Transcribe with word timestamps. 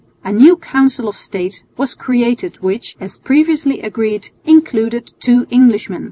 A 0.23 0.31
new 0.31 0.57
Council 0.57 1.07
of 1.07 1.15
State 1.15 1.63
was 1.77 1.93
created 1.93 2.57
which, 2.59 2.95
as 2.99 3.19
previously 3.19 3.81
agreed, 3.81 4.31
included 4.45 5.13
two 5.19 5.45
Englishmen. 5.51 5.99